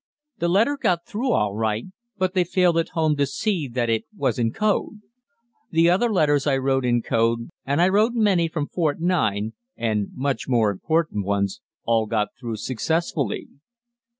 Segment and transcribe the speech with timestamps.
[0.39, 1.85] The letter got through all right,
[2.17, 5.01] but they failed at home to see that it was in code.
[5.69, 10.07] The other letters I wrote in code, and I wrote many from Fort 9 (and
[10.15, 13.47] much more important ones), all got through successfully.